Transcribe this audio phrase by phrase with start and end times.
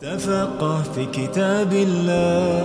[0.00, 2.62] تفقه في كتاب الله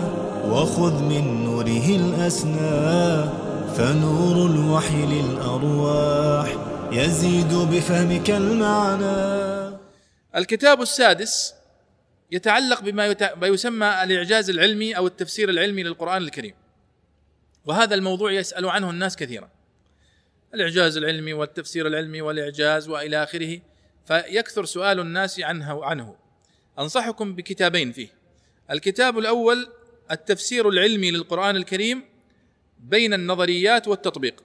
[0.52, 3.30] وخذ من نوره الأسنى
[3.76, 6.56] فنور الوحي للأرواح
[6.92, 9.78] يزيد بفهمك المعنى.
[10.36, 11.54] الكتاب السادس
[12.32, 16.54] يتعلق بما يسمى الإعجاز العلمي أو التفسير العلمي للقرآن الكريم.
[17.66, 19.50] وهذا الموضوع يسأل عنه الناس كثيرا.
[20.54, 23.60] الإعجاز العلمي والتفسير العلمي والإعجاز وإلى آخره
[24.06, 26.23] فيكثر سؤال الناس عنه عنه.
[26.80, 28.08] أنصحكم بكتابين فيه.
[28.72, 29.68] الكتاب الأول
[30.12, 32.04] التفسير العلمي للقرآن الكريم
[32.80, 34.44] بين النظريات والتطبيق.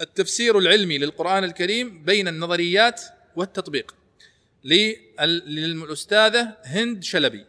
[0.00, 3.02] التفسير العلمي للقرآن الكريم بين النظريات
[3.36, 3.94] والتطبيق.
[4.64, 4.96] لل-
[5.54, 7.44] للأستاذة هند شلبي.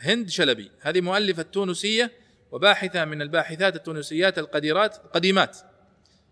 [0.00, 0.70] هند شلبي.
[0.80, 2.12] هذه مؤلفة تونسية
[2.52, 5.58] وباحثة من الباحثات التونسيات القديرات القديمات.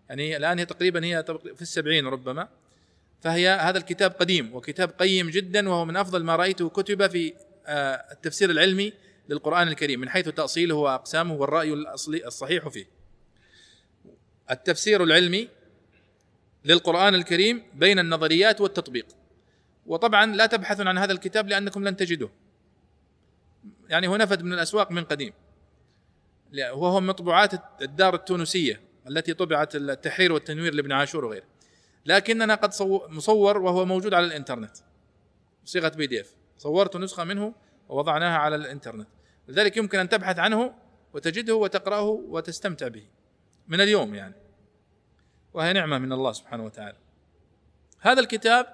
[0.09, 1.23] يعني الآن هي تقريبا هي
[1.55, 2.47] في السبعين ربما.
[3.21, 7.33] فهي هذا الكتاب قديم وكتاب قيم جدا وهو من أفضل ما رأيته كتب في
[7.67, 8.93] آه، التفسير العلمي
[9.29, 12.85] للقرآن الكريم من حيث تأصيله وأقسامه والرأي الأصلي الصحيح فيه.
[14.51, 15.49] التفسير العلمي
[16.65, 19.05] للقرآن الكريم بين النظريات والتطبيق.
[19.85, 22.31] وطبعا لا تبحثون عن هذا الكتاب لأنكم لن تجدوه
[23.89, 25.33] يعني هو نفد من الأسواق من قديم.
[26.53, 27.51] وهو مطبوعات
[27.81, 31.56] الدار التونسية التي طبعت التحرير والتنوير لابن عاشور وغيره.
[32.07, 34.77] لكننا قد صو- مصور وهو موجود على الإنترنت.
[35.65, 37.53] صيغة بي دي اف صورت نسخة منه
[37.89, 39.07] ووضعناها على الإنترنت.
[39.47, 40.73] لذلك يمكن أن تبحث عنه
[41.13, 43.03] وتجده وتقرأه وتستمتع به.
[43.67, 44.35] من اليوم يعني.
[45.53, 46.97] وهي نعمة من الله سبحانه وتعالى.
[47.99, 48.67] هذا الكتاب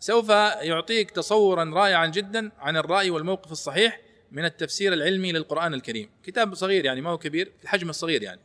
[0.00, 4.00] سوف يعطيك تصورا رائعا جدا عن الرأي والموقف الصحيح
[4.32, 6.10] من التفسير العلمي للقرآن الكريم.
[6.22, 8.40] كتاب صغير يعني ما هو كبير الحجم الصغير يعني.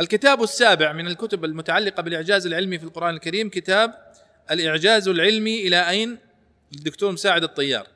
[0.00, 3.94] الكتاب السابع من الكتب المتعلقة بالإعجاز العلمي في القرآن الكريم كتاب
[4.50, 6.18] الإعجاز العلمي إلى أين؟
[6.72, 7.86] للدكتور مساعد الطيار.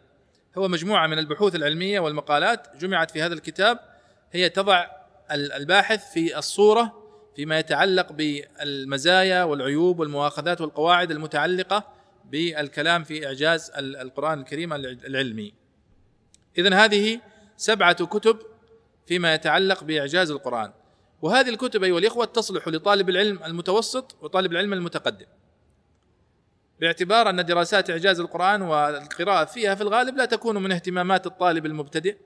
[0.59, 3.79] هو مجموعة من البحوث العلمية والمقالات جمعت في هذا الكتاب.
[4.33, 4.87] هي تضع
[5.33, 7.05] ال- الباحث في الصورة
[7.37, 11.85] فيما يتعلق بالمزايا والعيوب والمؤاخذات والقواعد المتعلقة
[12.31, 15.55] بالكلام في إعجاز ال- القرآن الكريم الع- العلمي.
[16.59, 17.21] إذن هذه
[17.57, 18.39] سبعة كتب
[19.07, 20.73] فيما يتعلق بإعجاز القرآن.
[21.23, 25.27] وهذه الكتب أيها الإخوة تصلح لطالب العلم المتوسط وطالب العلم المتقدم.
[26.81, 32.17] باعتبار أن دراسات إعجاز القرآن والقراءة فيها في الغالب لا تكون من اهتمامات الطالب المبتدئ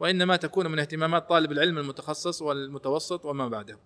[0.00, 3.78] وإنما تكون من اهتمامات طالب العلم المتخصص والمتوسط وما بعده.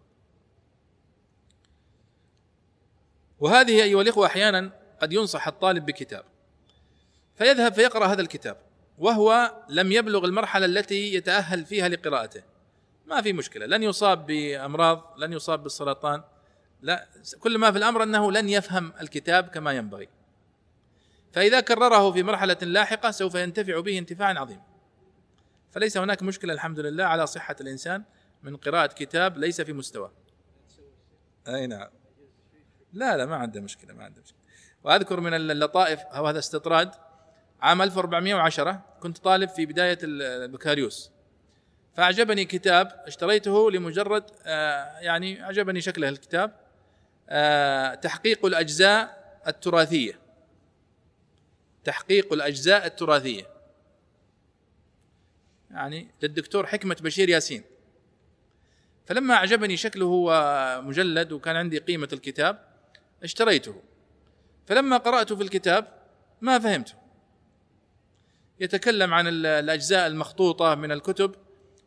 [3.41, 4.71] وهذه أيها الإخوة أحيانا
[5.03, 6.25] قد ينصح الطالب بكتاب
[7.35, 8.57] فيذهب فيقرأ هذا الكتاب
[8.99, 12.56] وهو لم يبلغ المرحلة التي يتأهل فيها لقراءته.
[13.07, 13.67] ما في مشكلة.
[13.67, 16.23] لن يصاب بأمراض لن يصاب بالسرطان.
[16.83, 17.09] لا
[17.41, 20.09] كل ما في الأمر أنه لن يفهم الكتاب كما ينبغي.
[21.33, 24.63] فإذا كرره في مرحلة لاحقة سوف ينتفع به انتفاعا عظيما
[25.71, 28.03] فليس هناك مشكلة الحمد لله على صحة الإنسان
[28.43, 30.13] من قراءة كتاب ليس في مستواه
[31.49, 31.89] أي نعم.
[32.93, 34.39] لا لا ما عنده مشكلة ما عنده مشكلة.
[34.85, 36.91] وأذكر من اللطائف أو هذا استطراد
[37.61, 41.11] عام 1410 كنت طالب في بداية البكالوريوس.
[41.97, 46.53] فأعجبني كتاب اشتريته لمجرد آه، يعني أعجبني شكله الكتاب
[47.29, 50.19] آه، تحقيق الأجزاء التراثية.
[51.85, 53.47] تحقيق الأجزاء التراثية.
[55.71, 57.63] يعني للدكتور حكمة بشير ياسين.
[59.07, 62.59] فلما أعجبني شكله ومجلد وكان عندي قيمة الكتاب
[63.23, 63.83] اشتريته.
[64.67, 65.89] فلما قرأت في الكتاب
[66.41, 66.95] ما فهمته.
[68.61, 71.35] يتكلم عن ال- الأجزاء المخطوطة من الكتب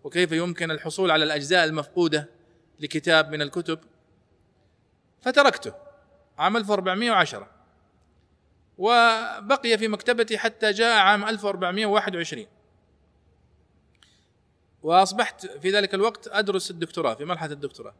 [0.04, 2.30] وكيف يمكن الحصول على الأجزاء المفقودة
[2.80, 3.80] لكتاب من الكتب؟
[5.22, 5.74] فتركته
[6.38, 7.50] عام 1410
[8.78, 12.46] وبقي في مكتبتي حتى جاء عام 1421
[14.84, 17.96] وأصبحت في ذلك الوقت أدرس الدكتوراه في مرحلة الدكتوراه.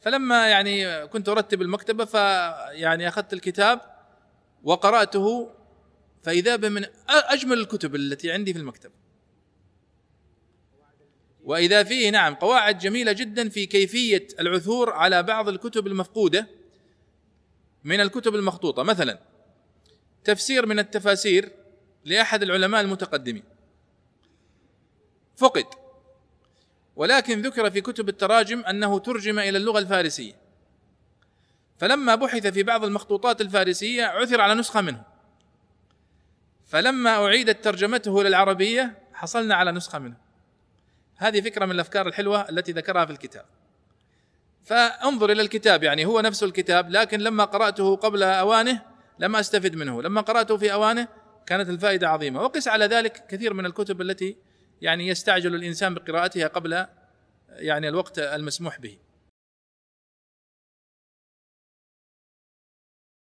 [0.00, 3.80] فلما يعني كنت أرتب المكتبة فيعني أخذت الكتاب
[4.64, 5.50] وقرأته
[6.22, 8.99] فإذا به من أجمل الكتب التي عندي في المكتبه
[11.44, 16.46] وإذا فيه نعم قواعد جميلة جدا في كيفية العثور على بعض الكتب المفقودة
[17.84, 18.82] من الكتب المخطوطة.
[18.82, 19.18] مثلا
[20.24, 21.52] تفسير من التفاسير
[22.04, 23.42] لأحد العلماء المتقدمين.
[25.36, 25.64] فقد
[26.96, 30.34] ولكن ذكر في كتب التراجم أنه ترجم إلى اللغة الفارسية.
[31.78, 35.02] فلما بحث في بعض المخطوطات الفارسية عثر على نسخة منه.
[36.66, 40.29] فلما أعيدت ترجمته للعربية حصلنا على نسخة منه.
[41.20, 43.44] هذه فكرة من الأفكار الحلوة التي ذكرها في الكتاب.
[44.64, 48.82] فانظر إلى الكتاب يعني هو نفس الكتاب لكن لما قرأته قبل أوانه
[49.18, 50.02] لم أستفد منه.
[50.02, 51.08] لما قرأته في أوانه
[51.46, 52.42] كانت الفائدة عظيمة.
[52.42, 54.36] وقس على ذلك كثير من الكتب التي
[54.80, 56.86] يعني يستعجل الإنسان بقراءتها قبل
[57.48, 58.98] يعني الوقت المسموح به.